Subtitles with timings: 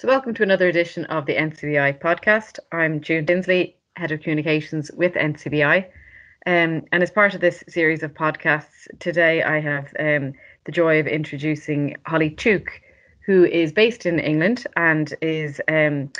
[0.00, 2.60] So, welcome to another edition of the NCBI podcast.
[2.70, 5.86] I'm June Tinsley, Head of Communications with NCBI.
[6.46, 10.34] Um, and as part of this series of podcasts, today I have um,
[10.66, 12.68] the joy of introducing Holly Tuke,
[13.26, 16.12] who is based in England and is um,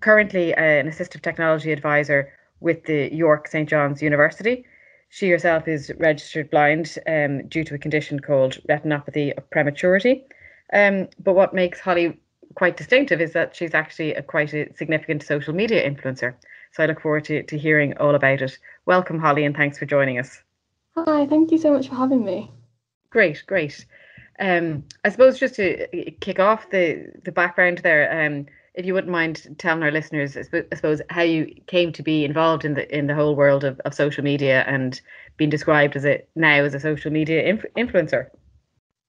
[0.00, 2.30] currently an assistive technology advisor
[2.60, 4.66] with the York St John's University.
[5.08, 10.26] She herself is registered blind um, due to a condition called retinopathy of prematurity.
[10.74, 12.20] Um, but what makes Holly
[12.54, 16.34] quite distinctive is that she's actually a quite a significant social media influencer.
[16.72, 18.58] So I look forward to, to hearing all about it.
[18.86, 20.42] Welcome, Holly, and thanks for joining us.
[20.96, 22.50] Hi, thank you so much for having me.
[23.10, 23.84] Great, great.
[24.38, 25.86] Um, I suppose just to
[26.20, 30.42] kick off the the background there, um, if you wouldn't mind telling our listeners, I
[30.42, 33.94] suppose, how you came to be involved in the in the whole world of, of
[33.94, 35.00] social media and
[35.36, 38.30] being described as a now as a social media inf- influencer.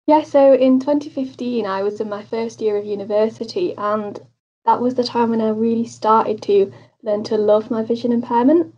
[0.08, 4.20] Yeah, so in 2015, I was in my first year of university, and
[4.66, 6.72] that was the time when I really started to
[7.04, 8.76] learn to love my vision impairment.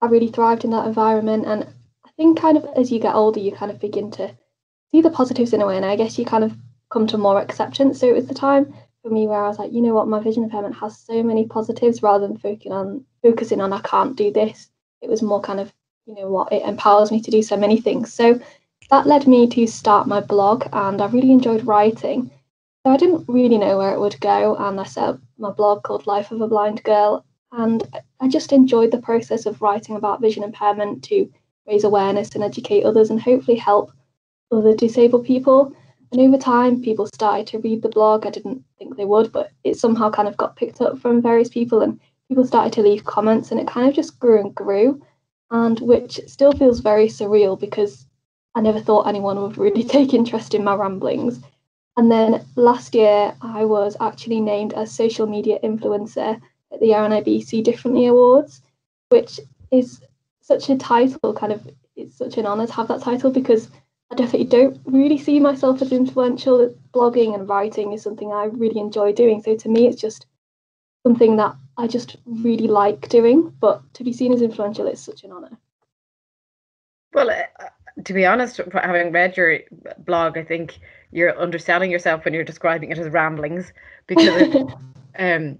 [0.00, 1.64] I really thrived in that environment, and
[2.04, 4.34] I think kind of as you get older, you kind of begin to
[4.92, 6.56] see the positives in a way, and I guess you kind of
[6.90, 8.00] come to more acceptance.
[8.00, 10.20] So it was the time for me where I was like, you know what, my
[10.20, 14.32] vision impairment has so many positives rather than focusing on focusing on I can't do
[14.32, 14.70] this.
[15.00, 15.72] It was more kind of,
[16.06, 18.12] you know what, it empowers me to do so many things.
[18.12, 18.40] So
[18.92, 22.30] that led me to start my blog, and I really enjoyed writing.
[22.84, 25.82] So I didn't really know where it would go, and I set up my blog
[25.82, 27.24] called Life of a Blind Girl.
[27.52, 27.82] And
[28.20, 31.26] I just enjoyed the process of writing about vision impairment to
[31.66, 33.92] raise awareness and educate others and hopefully help
[34.52, 35.74] other disabled people.
[36.10, 38.26] And over time, people started to read the blog.
[38.26, 41.48] I didn't think they would, but it somehow kind of got picked up from various
[41.48, 41.98] people, and
[42.28, 45.00] people started to leave comments, and it kind of just grew and grew.
[45.50, 48.06] And which still feels very surreal because
[48.54, 51.40] I never thought anyone would really take interest in my ramblings.
[51.96, 56.40] And then last year, I was actually named as social media influencer
[56.72, 58.62] at the RNIB See Differently Awards,
[59.10, 59.38] which
[59.70, 60.00] is
[60.40, 63.68] such a title, kind of, it's such an honour to have that title because
[64.10, 66.74] I definitely don't really see myself as influential.
[66.92, 69.42] Blogging and writing is something I really enjoy doing.
[69.42, 70.26] So to me, it's just
[71.02, 73.54] something that I just really like doing.
[73.60, 75.58] But to be seen as influential is such an honour.
[77.14, 77.30] Well,
[78.04, 79.60] to be honest, having read your
[79.98, 80.78] blog, I think
[81.10, 83.72] you're underselling yourself when you're describing it as ramblings
[84.06, 84.54] because it,
[85.18, 85.58] um,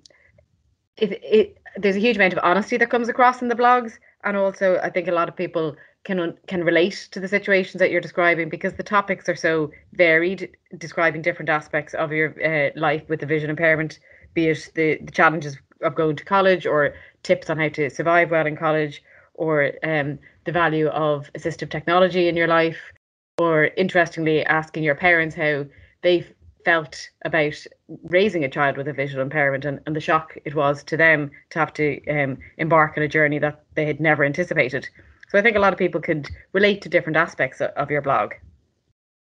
[0.97, 4.37] it, it there's a huge amount of honesty that comes across in the blogs, and
[4.37, 8.00] also I think a lot of people can can relate to the situations that you're
[8.00, 13.21] describing because the topics are so varied, describing different aspects of your uh, life with
[13.21, 14.00] the vision impairment,
[14.34, 18.31] be it the, the challenges of going to college or tips on how to survive
[18.31, 19.03] well in college
[19.42, 22.78] or um, the value of assistive technology in your life,
[23.38, 25.66] or interestingly, asking your parents how
[26.03, 26.25] they
[26.64, 27.56] felt about
[28.04, 31.28] raising a child with a visual impairment and, and the shock it was to them
[31.50, 34.88] to have to um, embark on a journey that they had never anticipated.
[35.28, 38.00] So I think a lot of people could relate to different aspects of, of your
[38.00, 38.34] blog.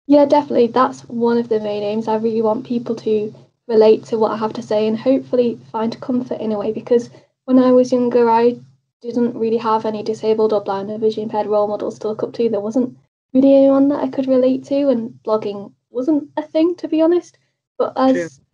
[0.07, 0.67] Yeah, definitely.
[0.67, 2.07] That's one of the main aims.
[2.07, 3.35] I really want people to
[3.67, 7.09] relate to what I have to say and hopefully find comfort in a way because
[7.47, 8.57] when I was younger, I
[9.03, 12.33] didn't really have any disabled or blind or vision impaired role models to look up
[12.35, 12.49] to.
[12.49, 12.97] There wasn't
[13.35, 17.39] really anyone that I could relate to, and blogging wasn't a thing, to be honest.
[17.79, 18.45] But as True.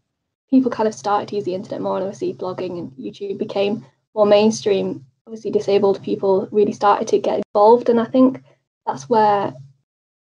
[0.50, 3.84] people kind of started to use the internet more, and obviously blogging and YouTube became
[4.14, 7.88] more mainstream, obviously disabled people really started to get involved.
[7.88, 8.42] And I think
[8.86, 9.54] that's where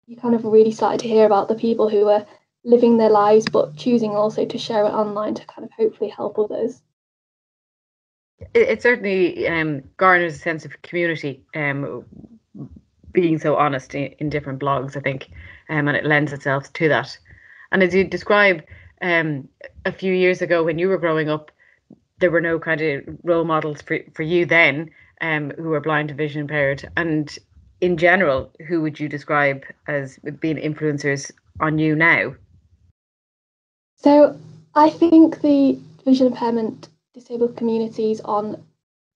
[0.06, 2.26] you kind of really started to hear about the people who were
[2.64, 6.36] living their lives but choosing also to share it online to kind of hopefully help
[6.36, 6.82] others
[8.54, 11.42] it, certainly um, garners a sense of community.
[11.54, 12.04] Um,
[13.12, 15.30] being so honest in, in different blogs, I think,
[15.70, 17.18] um, and it lends itself to that.
[17.72, 18.62] And as you describe,
[19.00, 19.48] um,
[19.84, 21.50] a few years ago when you were growing up,
[22.18, 26.10] there were no kind of role models for, for you then um, who were blind
[26.10, 26.88] or vision impaired.
[26.96, 27.36] And
[27.80, 31.30] in general, who would you describe as being influencers
[31.60, 32.34] on you now?
[33.96, 34.38] So
[34.74, 38.62] I think the vision impairment disabled communities on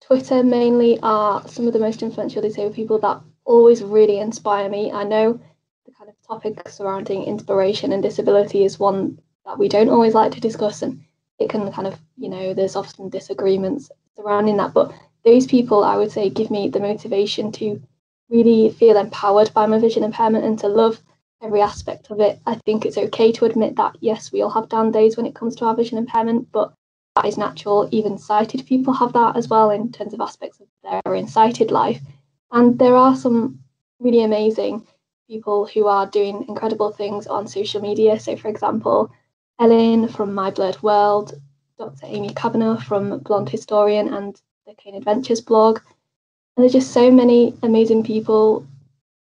[0.01, 4.91] Twitter mainly are some of the most influential disabled people that always really inspire me.
[4.91, 5.39] I know
[5.85, 10.33] the kind of topic surrounding inspiration and disability is one that we don't always like
[10.33, 11.05] to discuss, and
[11.39, 14.73] it can kind of, you know, there's often disagreements surrounding that.
[14.73, 14.95] But
[15.27, 17.83] those people, I would say, give me the motivation to
[18.31, 21.03] really feel empowered by my vision impairment and to love
[21.43, 22.41] every aspect of it.
[22.47, 25.35] I think it's okay to admit that, yes, we all have down days when it
[25.35, 26.73] comes to our vision impairment, but
[27.21, 27.89] that is natural.
[27.91, 31.71] Even sighted people have that as well in terms of aspects of their own sighted
[31.71, 32.01] life.
[32.51, 33.59] And there are some
[33.99, 34.87] really amazing
[35.29, 38.19] people who are doing incredible things on social media.
[38.19, 39.11] So, for example,
[39.59, 41.35] Ellen from My Blurred World
[41.79, 42.07] Dr.
[42.07, 45.81] Amy Kavanagh from Blonde Historian and the Cane Adventures blog.
[46.57, 48.67] And there's just so many amazing people,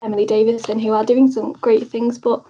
[0.02, 2.44] Emily Davison, who are doing some great things, but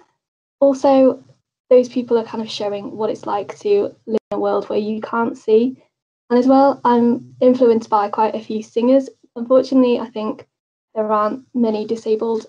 [0.59, 1.23] also
[1.69, 4.79] those people are kind of showing what it's like to live in a world where
[4.79, 5.81] you can't see.
[6.29, 9.09] And as well, I'm influenced by quite a few singers.
[9.35, 10.47] Unfortunately, I think
[10.93, 12.45] there aren't many disabled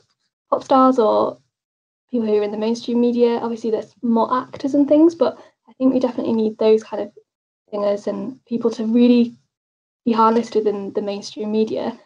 [0.50, 1.38] pop stars or
[2.10, 3.38] people who are in the mainstream media.
[3.38, 7.12] Obviously, there's more actors and things, but I think we definitely need those kind of
[7.70, 9.34] singers and people to really
[10.04, 11.98] be harnessed within the mainstream media.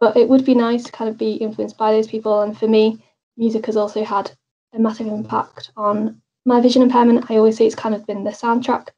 [0.00, 2.42] But it would be nice to kind of be influenced by those people.
[2.42, 3.04] And for me,
[3.36, 4.30] music has also had
[4.72, 7.30] a massive impact on my vision impairment.
[7.30, 8.88] I always say it's kind of been the soundtrack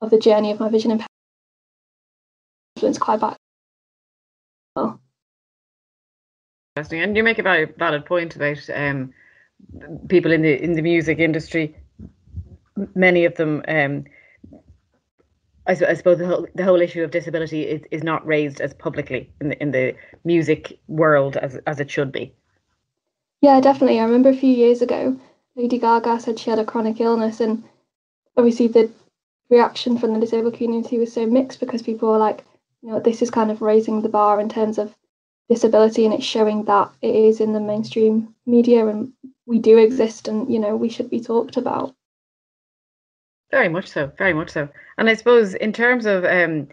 [0.00, 1.10] of the journey of my vision impairment.
[2.76, 3.36] Influenced quite back.
[4.76, 5.00] Well.
[6.76, 9.12] Interesting, and you make a very valid point about um,
[10.08, 11.74] people in the in the music industry.
[12.94, 14.04] Many of them, um,
[15.66, 18.72] I, I, suppose, the whole, the whole issue of disability is, is not raised as
[18.72, 19.94] publicly in the in the
[20.24, 22.32] music world as as it should be.
[23.42, 23.98] Yeah, definitely.
[23.98, 25.18] I remember a few years ago,
[25.60, 27.62] Lady Gaga said she had a chronic illness, and
[28.34, 28.90] obviously the
[29.50, 32.46] reaction from the disabled community was so mixed because people were like,
[32.80, 34.96] you know, this is kind of raising the bar in terms of
[35.50, 39.12] disability and it's showing that it is in the mainstream media and
[39.44, 41.94] we do exist and you know we should be talked about.
[43.50, 44.68] Very much so very much so.
[44.96, 46.68] And i suppose in terms of um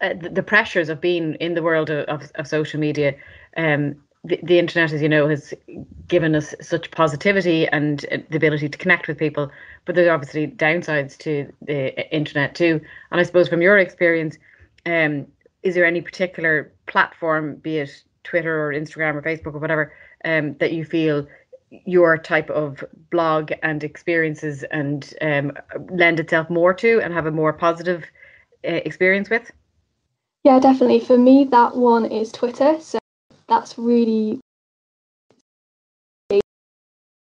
[0.00, 3.14] uh, the, pressures of being in the world of, of, of social media
[3.58, 3.94] um
[4.24, 5.52] the, the internet as you know has
[6.08, 9.50] given us such positivity and uh, the ability to connect with people
[9.84, 12.80] but there's obviously downsides to the internet too
[13.10, 14.36] and i suppose from your experience
[14.86, 15.26] um
[15.64, 19.92] is there any particular platform, be it Twitter or Instagram or Facebook or whatever,
[20.24, 21.26] um, that you feel
[21.86, 25.52] your type of blog and experiences and um,
[25.90, 28.04] lend itself more to and have a more positive
[28.64, 29.50] uh, experience with?
[30.44, 31.00] Yeah, definitely.
[31.00, 32.76] For me, that one is Twitter.
[32.80, 32.98] So
[33.48, 34.40] that's really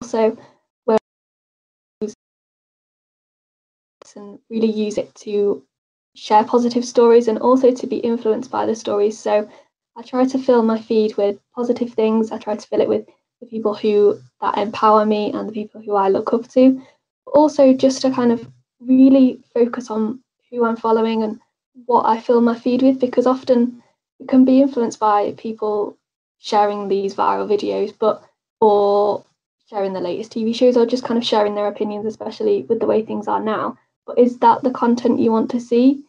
[0.06, 0.38] also
[0.86, 0.98] where
[4.16, 5.64] and really use it to
[6.16, 9.18] share positive stories and also to be influenced by the stories.
[9.20, 9.50] So
[9.98, 12.32] I try to fill my feed with positive things.
[12.32, 13.06] I try to fill it with
[13.42, 16.82] the people who that empower me and the people who I look up to.
[17.26, 18.48] But also just to kind of
[18.80, 21.40] really focus on who I'm following and
[21.88, 23.82] what I fill my feed with because often
[24.20, 25.98] it can be influenced by people
[26.38, 28.24] sharing these viral videos, but
[28.62, 29.26] or
[29.70, 32.86] sharing the latest TV shows or just kind of sharing their opinions, especially with the
[32.86, 36.04] way things are now but is that the content you want to see?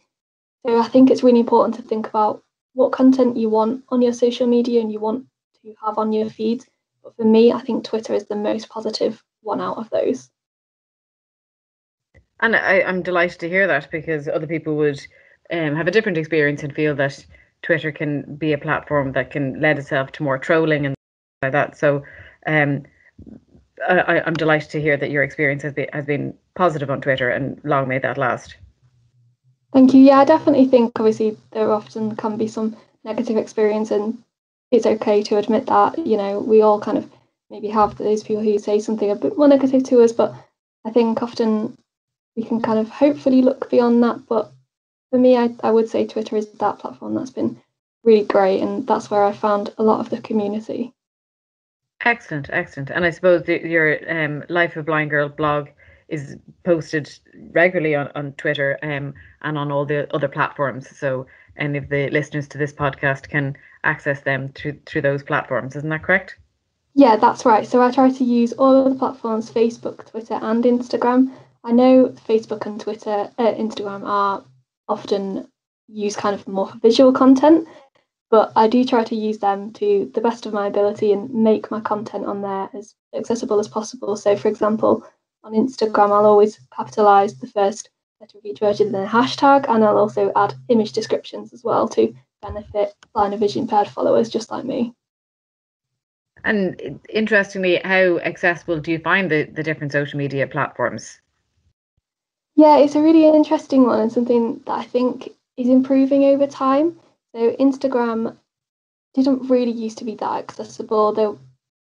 [0.64, 2.42] So I think it's really important to think about
[2.74, 5.24] what content you want on your social media and you want
[5.62, 6.66] to have on your feeds.
[7.02, 10.30] But for me, I think Twitter is the most positive one out of those.
[12.40, 15.00] And I, am delighted to hear that because other people would
[15.50, 17.24] um, have a different experience and feel that
[17.62, 20.94] Twitter can be a platform that can lend itself to more trolling and
[21.40, 21.78] like that.
[21.78, 22.02] So
[22.46, 22.82] um,
[23.88, 27.28] I, am delighted to hear that your experience has been has been positive on Twitter,
[27.30, 28.56] and long may that last.
[29.72, 30.00] Thank you.
[30.00, 34.22] Yeah, I definitely think obviously there often can be some negative experience, and
[34.70, 35.98] it's okay to admit that.
[35.98, 37.10] You know, we all kind of
[37.50, 40.34] maybe have those people who say something a bit more negative to us, but
[40.84, 41.76] I think often
[42.36, 44.26] we can kind of hopefully look beyond that.
[44.26, 44.52] But
[45.10, 47.60] for me, I, I would say Twitter is that platform that's been
[48.04, 50.94] really great, and that's where I found a lot of the community.
[52.04, 52.90] Excellent, excellent.
[52.90, 55.68] And I suppose the, your um, Life of Blind Girl blog
[56.08, 57.10] is posted
[57.50, 60.96] regularly on, on Twitter um, and on all the other platforms.
[60.96, 61.26] So
[61.56, 65.74] any of the listeners to this podcast can access them through through those platforms.
[65.76, 66.36] Isn't that correct?
[66.94, 67.66] Yeah, that's right.
[67.66, 71.32] So I try to use all of the platforms: Facebook, Twitter, and Instagram.
[71.64, 74.44] I know Facebook and Twitter, uh, Instagram are
[74.88, 75.48] often
[75.88, 77.66] used kind of more for visual content,
[78.30, 81.70] but I do try to use them to the best of my ability and make
[81.70, 84.16] my content on there as accessible as possible.
[84.16, 85.04] So, for example,
[85.44, 87.90] on Instagram, I'll always capitalize the first
[88.20, 91.88] letter of each word in the hashtag, and I'll also add image descriptions as well
[91.90, 94.92] to benefit blind and vision impaired followers just like me.
[96.44, 101.20] And interestingly, how accessible do you find the, the different social media platforms?
[102.54, 106.98] Yeah, it's a really interesting one and something that I think is improving over time.
[107.36, 108.34] So Instagram
[109.12, 111.12] didn't really used to be that accessible.
[111.12, 111.34] There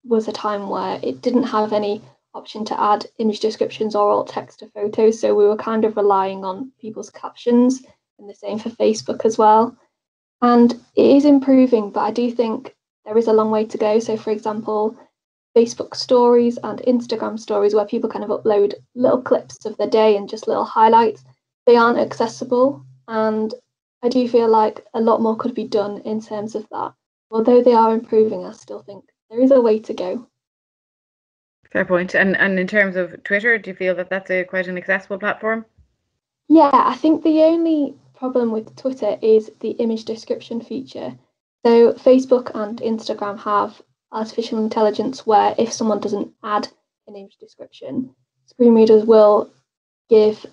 [0.04, 2.02] was a time where it didn't have any
[2.34, 5.96] option to add image descriptions or alt text to photos, so we were kind of
[5.96, 7.84] relying on people's captions,
[8.20, 9.78] and the same for Facebook as well.
[10.42, 14.00] And it is improving, but I do think there is a long way to go.
[14.00, 15.00] So, for example,
[15.56, 20.18] Facebook stories and Instagram stories, where people kind of upload little clips of the day
[20.18, 21.24] and just little highlights,
[21.66, 22.86] they aren't accessible.
[23.08, 23.54] And
[24.06, 26.94] I do feel like a lot more could be done in terms of that.
[27.32, 30.28] Although they are improving, I still think there is a way to go.
[31.72, 32.14] Fair point.
[32.14, 35.18] And and in terms of Twitter, do you feel that that's a quite an accessible
[35.18, 35.66] platform?
[36.48, 41.18] Yeah, I think the only problem with Twitter is the image description feature.
[41.66, 43.82] So Facebook and Instagram have
[44.12, 46.68] artificial intelligence where if someone doesn't add
[47.08, 48.14] an image description,
[48.46, 49.50] screen readers will
[50.10, 50.46] give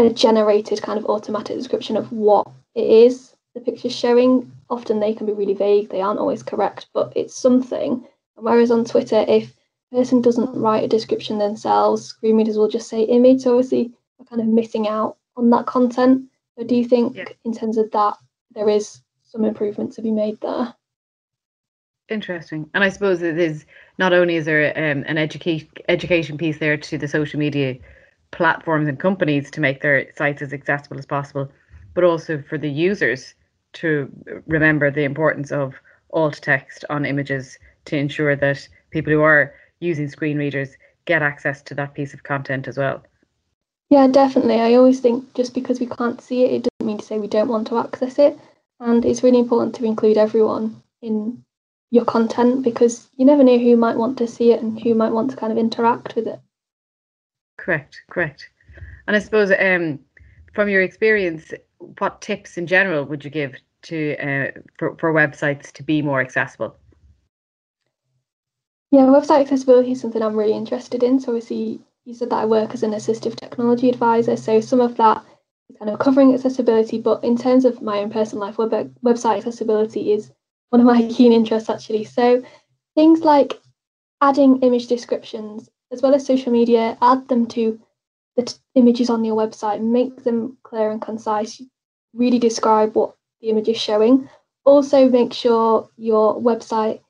[0.00, 4.50] a generated kind of automatic description of what it is the picture's showing.
[4.68, 8.04] Often they can be really vague, they aren't always correct, but it's something.
[8.36, 9.54] whereas on Twitter, if
[9.92, 13.42] a person doesn't write a description themselves, screen readers will just say image.
[13.42, 16.24] So obviously we're kind of missing out on that content.
[16.58, 17.28] So do you think yeah.
[17.44, 18.16] in terms of that
[18.54, 20.74] there is some improvements to be made there?
[22.08, 22.68] Interesting.
[22.74, 23.64] And I suppose it is
[23.98, 27.76] not only is there um, an education education piece there to the social media
[28.30, 31.50] platforms and companies to make their sites as accessible as possible,
[31.94, 33.34] but also for the users
[33.74, 34.10] to
[34.46, 35.74] remember the importance of
[36.12, 41.62] alt text on images to ensure that people who are using screen readers get access
[41.62, 43.02] to that piece of content as well.
[43.90, 44.60] Yeah, definitely.
[44.60, 47.26] I always think just because we can't see it, it doesn't mean to say we
[47.26, 48.38] don't want to access it.
[48.80, 51.44] And it's really important to include everyone in
[51.90, 55.12] your content because you never know who might want to see it and who might
[55.12, 56.40] want to kind of interact with it.
[57.56, 58.48] Correct, correct.
[59.06, 60.00] And I suppose um,
[60.54, 61.52] from your experience,
[61.98, 66.20] what tips in general would you give to uh, for, for websites to be more
[66.20, 66.76] accessible?
[68.90, 71.18] Yeah, website accessibility is something I'm really interested in.
[71.18, 74.36] So obviously you said that I work as an assistive technology advisor.
[74.36, 75.24] So some of that
[75.68, 79.38] is kind of covering accessibility, but in terms of my own personal life, web, website
[79.38, 80.30] accessibility is
[80.70, 82.04] one of my keen interests actually.
[82.04, 82.42] So
[82.94, 83.60] things like
[84.20, 87.80] adding image descriptions as well as social media, add them to
[88.36, 91.60] the t- images on your website, make them clear and concise,
[92.14, 94.28] really describe what the image is showing.
[94.64, 97.00] Also, make sure your website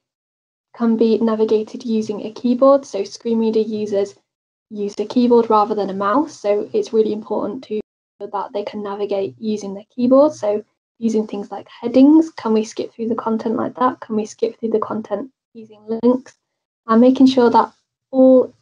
[0.76, 2.84] can be navigated using a keyboard.
[2.84, 4.14] So, screen reader users
[4.70, 6.40] use a keyboard rather than a mouse.
[6.40, 7.80] So, it's really important to
[8.20, 10.32] that they can navigate using their keyboard.
[10.32, 10.64] So,
[10.98, 14.00] using things like headings, can we skip through the content like that?
[14.00, 16.34] Can we skip through the content using links?
[16.86, 17.72] And making sure that
[18.10, 18.52] all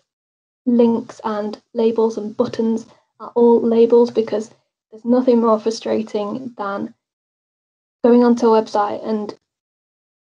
[0.66, 2.86] links and labels and buttons
[3.20, 4.50] are all labeled because
[4.92, 6.94] there's nothing more frustrating than
[8.04, 9.34] going onto a website and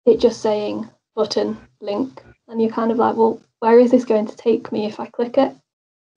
[0.06, 4.26] it just saying button link and you're kind of like well where is this going
[4.26, 5.52] to take me if i click it?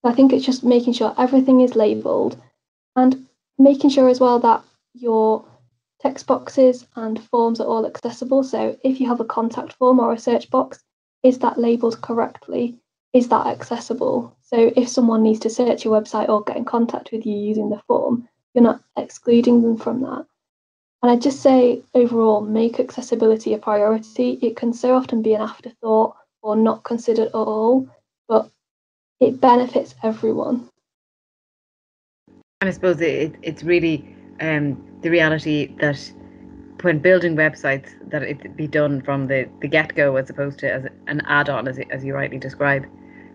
[0.01, 2.39] So i think it's just making sure everything is labeled
[2.95, 3.25] and
[3.57, 5.43] making sure as well that your
[5.99, 8.43] text boxes and forms are all accessible.
[8.43, 10.83] So if you have a contact form or a search box
[11.23, 12.77] is that labeled correctly?
[13.11, 14.37] Is that accessible?
[14.43, 17.69] So if someone needs to search your website or get in contact with you using
[17.69, 20.25] the form, you're not excluding them from that.
[21.03, 24.39] And I just say overall, make accessibility a priority.
[24.41, 27.87] It can so often be an afterthought or not considered at all,
[28.27, 28.49] but
[29.19, 30.69] it benefits everyone.
[32.61, 36.11] And I suppose it, it's really um, the reality that
[36.81, 40.71] when building websites, that it be done from the, the get go as opposed to
[40.71, 42.85] as an add on, as, as you rightly describe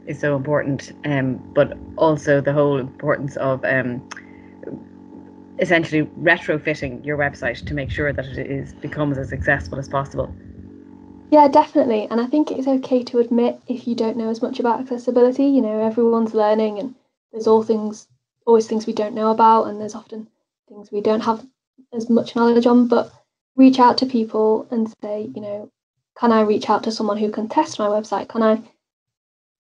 [0.06, 4.02] is so important, um, but also the whole importance of um,
[5.60, 10.34] essentially retrofitting your website to make sure that it is becomes as accessible as possible.
[11.30, 12.08] Yeah, definitely.
[12.10, 15.44] And I think it's okay to admit if you don't know as much about accessibility.
[15.44, 16.94] You know, everyone's learning and
[17.30, 18.08] there's all things
[18.46, 20.26] always things we don't know about and there's often
[20.68, 21.44] things we don't have
[21.92, 23.12] as much knowledge on, but
[23.54, 25.70] reach out to people and say, you know,
[26.18, 28.28] can I reach out to someone who can test my website?
[28.28, 28.60] Can I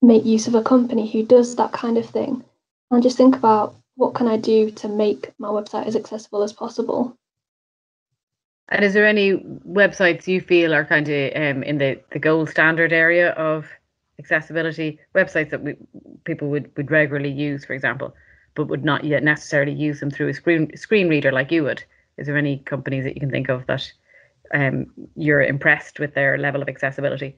[0.02, 2.42] make use of a company who does that kind of thing
[2.90, 6.54] and just think about what can I do to make my website as accessible as
[6.54, 7.14] possible.
[8.70, 12.48] And is there any websites you feel are kind of um, in the, the gold
[12.48, 13.68] standard area of
[14.18, 14.98] accessibility?
[15.14, 15.74] Websites that we,
[16.24, 18.14] people would, would regularly use, for example,
[18.54, 21.84] but would not yet necessarily use them through a screen screen reader like you would.
[22.16, 23.92] Is there any companies that you can think of that
[24.54, 27.36] um, you're impressed with their level of accessibility?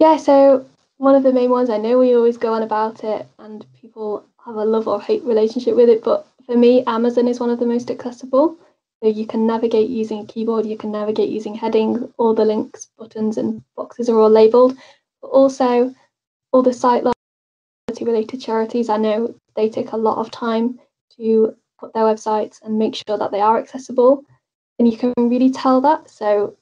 [0.00, 1.70] Yeah, so one of the main ones.
[1.70, 5.22] I know we always go on about it and people have a love or hate
[5.24, 8.56] relationship with it, but for me, Amazon is one of the most accessible.
[9.02, 12.88] So you can navigate using a keyboard, you can navigate using headings, all the links,
[12.96, 14.76] buttons, and boxes are all labeled.
[15.20, 15.94] But also,
[16.52, 17.04] all the site
[18.00, 20.80] related charities, I know they take a lot of time
[21.16, 24.24] to put their websites and make sure that they are accessible.
[24.78, 26.08] And you can really tell that.
[26.08, 26.56] So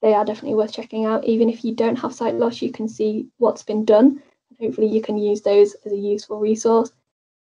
[0.00, 1.24] they are definitely worth checking out.
[1.24, 4.22] Even if you don't have sight loss, you can see what's been done.
[4.48, 6.92] And hopefully, you can use those as a useful resource.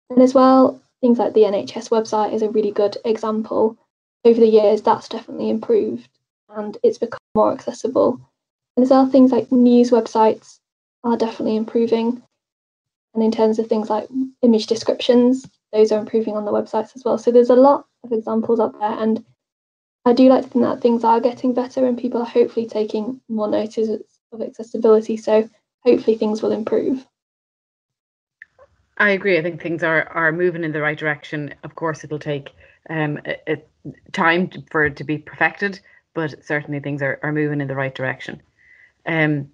[0.09, 3.77] And as well, things like the NHS website is a really good example.
[4.25, 6.09] Over the years, that's definitely improved
[6.49, 8.19] and it's become more accessible.
[8.75, 10.59] And as well, things like news websites
[11.03, 12.21] are definitely improving.
[13.13, 14.07] And in terms of things like
[14.41, 17.17] image descriptions, those are improving on the websites as well.
[17.17, 18.99] So there's a lot of examples up there.
[18.99, 19.23] And
[20.05, 23.21] I do like to think that things are getting better and people are hopefully taking
[23.29, 23.89] more notice
[24.31, 25.17] of accessibility.
[25.17, 25.49] So
[25.83, 27.05] hopefully things will improve.
[28.99, 29.37] I agree.
[29.37, 31.53] I think things are are moving in the right direction.
[31.63, 32.49] Of course, it'll take
[32.89, 33.63] um, a, a
[34.11, 35.79] time to, for it to be perfected,
[36.13, 38.41] but certainly things are, are moving in the right direction.
[39.05, 39.49] Um,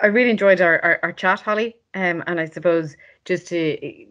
[0.00, 4.06] I really enjoyed our, our, our chat, Holly, um, and I suppose just to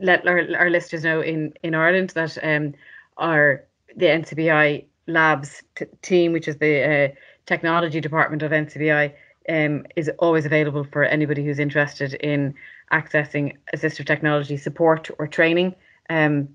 [0.00, 2.74] let our, our listeners know in, in Ireland that um,
[3.18, 3.64] our
[3.94, 7.14] the NCBI Labs t- team, which is the uh,
[7.46, 9.12] technology department of NCBI,
[9.48, 12.54] um, is always available for anybody who's interested in
[12.92, 15.74] accessing assistive technology support or training.
[16.08, 16.48] Um,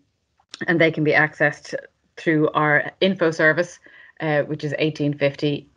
[0.67, 1.73] and they can be accessed
[2.17, 3.79] through our info service,
[4.19, 5.67] uh, which is 1850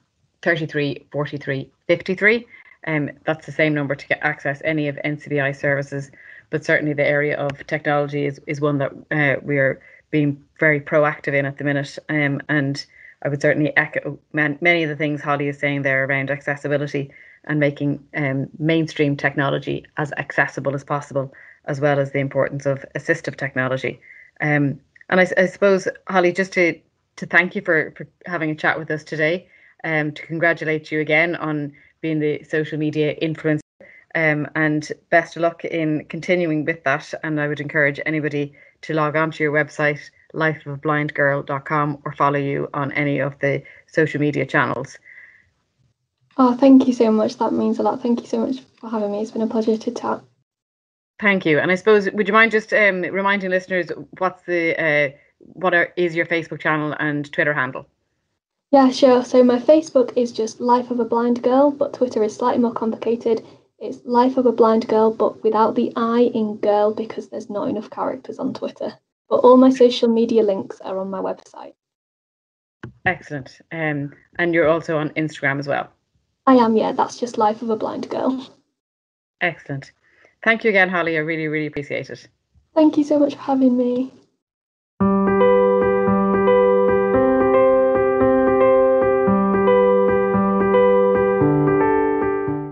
[0.43, 2.47] 33 43 53.
[2.87, 6.11] Um, that's the same number to get access any of NCBI services,
[6.51, 9.81] but certainly the area of technology is, is one that uh, we are
[10.11, 11.99] being very proactive in at the minute.
[12.11, 12.85] Um, and
[13.23, 17.11] I would certainly echo man, many of the things Holly is saying there around accessibility
[17.47, 21.33] and making um, mainstream technology as accessible as possible,
[21.67, 24.01] as well as the importance of assistive technology.
[24.41, 26.79] Um, and I, I, suppose, Holly, just to,
[27.17, 29.49] to thank you for, for having a chat with us today,
[29.85, 33.61] um, to congratulate you again on being the social media influencer.
[34.17, 37.13] Um, and best of luck in continuing with that.
[37.25, 39.99] And I would encourage anybody to log on to your website,
[40.35, 44.99] lifeofablindgirl.com, or follow you on any of the social media channels.
[46.37, 47.37] Oh, thank you so much.
[47.37, 48.03] That means a lot.
[48.03, 49.21] Thank you so much for having me.
[49.23, 50.21] It's been a pleasure to chat.
[51.21, 51.61] Thank you.
[51.61, 55.93] And I suppose, would you mind just um, reminding listeners what's the uh, what are,
[55.97, 57.87] is your Facebook channel and Twitter handle?
[58.73, 59.25] Yeah, sure.
[59.25, 62.73] So my Facebook is just Life of a Blind Girl, but Twitter is slightly more
[62.73, 63.45] complicated.
[63.79, 67.69] It's Life of a Blind Girl, but without the I in girl because there's not
[67.69, 68.95] enough characters on Twitter.
[69.29, 71.75] But all my social media links are on my website.
[73.07, 73.61] Excellent.
[73.71, 75.94] Um, and you're also on Instagram as well.
[76.47, 76.93] I am, yeah.
[76.93, 78.47] That's just Life of a Blind Girl.
[79.41, 79.93] Excellent.
[80.43, 81.17] Thank you again, Holly.
[81.17, 82.29] I really, really appreciate it.
[82.75, 84.13] Thank you so much for having me.